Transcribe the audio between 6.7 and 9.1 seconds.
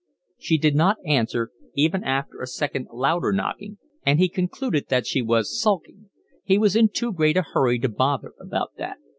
in too great a hurry to bother about that.